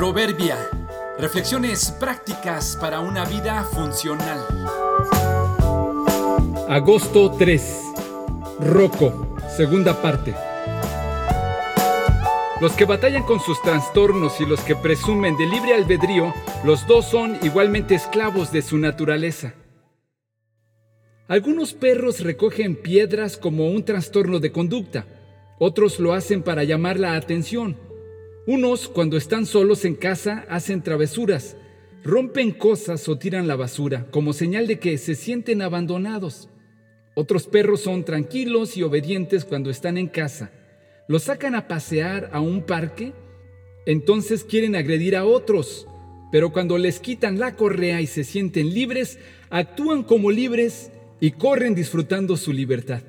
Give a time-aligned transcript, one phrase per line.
[0.00, 0.56] Proverbia.
[1.18, 4.38] Reflexiones prácticas para una vida funcional.
[6.70, 7.82] Agosto 3.
[8.60, 10.34] Roco, segunda parte.
[12.62, 16.32] Los que batallan con sus trastornos y los que presumen de libre albedrío,
[16.64, 19.52] los dos son igualmente esclavos de su naturaleza.
[21.28, 25.04] Algunos perros recogen piedras como un trastorno de conducta,
[25.58, 27.89] otros lo hacen para llamar la atención.
[28.52, 31.56] Unos, cuando están solos en casa, hacen travesuras,
[32.02, 36.48] rompen cosas o tiran la basura, como señal de que se sienten abandonados.
[37.14, 40.50] Otros perros son tranquilos y obedientes cuando están en casa.
[41.06, 43.12] Los sacan a pasear a un parque,
[43.86, 45.86] entonces quieren agredir a otros,
[46.32, 51.76] pero cuando les quitan la correa y se sienten libres, actúan como libres y corren
[51.76, 53.02] disfrutando su libertad.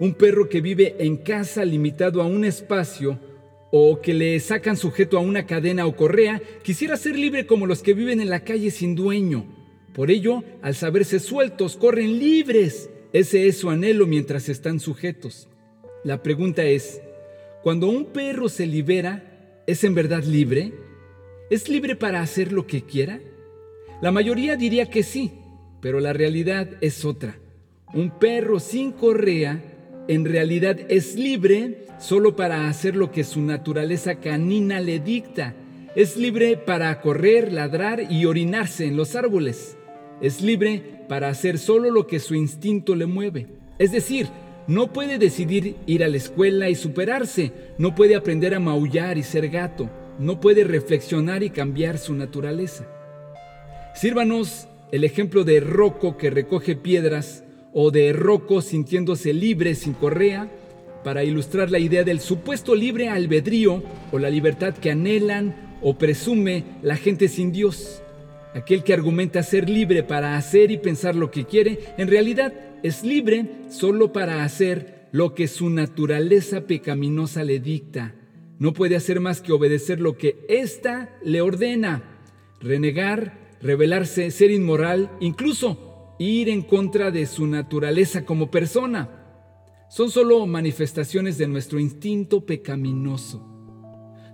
[0.00, 3.27] Un perro que vive en casa limitado a un espacio
[3.70, 7.82] o que le sacan sujeto a una cadena o correa, quisiera ser libre como los
[7.82, 9.44] que viven en la calle sin dueño.
[9.94, 12.88] Por ello, al saberse sueltos, corren libres.
[13.12, 15.48] Ese es su anhelo mientras están sujetos.
[16.04, 17.00] La pregunta es,
[17.62, 20.72] cuando un perro se libera, ¿es en verdad libre?
[21.50, 23.20] ¿Es libre para hacer lo que quiera?
[24.00, 25.32] La mayoría diría que sí,
[25.80, 27.38] pero la realidad es otra.
[27.92, 29.77] Un perro sin correa
[30.08, 35.54] en realidad es libre solo para hacer lo que su naturaleza canina le dicta.
[35.94, 39.76] Es libre para correr, ladrar y orinarse en los árboles.
[40.22, 43.48] Es libre para hacer solo lo que su instinto le mueve.
[43.78, 44.28] Es decir,
[44.66, 47.52] no puede decidir ir a la escuela y superarse.
[47.76, 49.90] No puede aprender a maullar y ser gato.
[50.18, 52.86] No puede reflexionar y cambiar su naturaleza.
[53.94, 60.50] Sírvanos el ejemplo de Rocco que recoge piedras o de Rocco sintiéndose libre sin correa
[61.04, 63.82] para ilustrar la idea del supuesto libre albedrío
[64.12, 68.02] o la libertad que anhelan o presume la gente sin Dios.
[68.54, 72.52] Aquel que argumenta ser libre para hacer y pensar lo que quiere, en realidad
[72.82, 78.14] es libre solo para hacer lo que su naturaleza pecaminosa le dicta.
[78.58, 82.02] No puede hacer más que obedecer lo que ésta le ordena,
[82.60, 85.87] renegar, rebelarse, ser inmoral, incluso
[86.18, 89.08] ir en contra de su naturaleza como persona.
[89.88, 93.44] Son solo manifestaciones de nuestro instinto pecaminoso.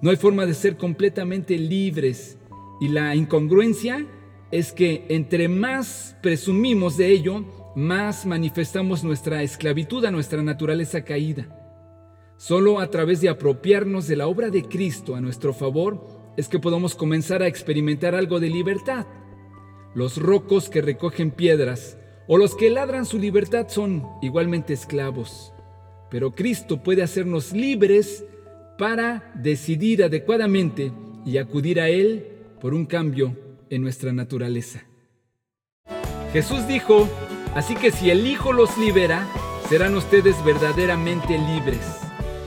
[0.00, 2.38] No hay forma de ser completamente libres
[2.80, 4.06] y la incongruencia
[4.50, 7.44] es que entre más presumimos de ello,
[7.74, 11.58] más manifestamos nuestra esclavitud a nuestra naturaleza caída.
[12.36, 16.04] Solo a través de apropiarnos de la obra de Cristo a nuestro favor
[16.36, 19.06] es que podemos comenzar a experimentar algo de libertad.
[19.94, 25.52] Los rocos que recogen piedras o los que ladran su libertad son igualmente esclavos.
[26.10, 28.24] Pero Cristo puede hacernos libres
[28.78, 30.92] para decidir adecuadamente
[31.26, 32.26] y acudir a Él
[32.60, 33.36] por un cambio
[33.70, 34.84] en nuestra naturaleza.
[36.32, 37.08] Jesús dijo,
[37.54, 39.26] así que si el Hijo los libera,
[39.68, 41.80] serán ustedes verdaderamente libres.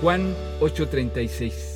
[0.00, 1.71] Juan 8:36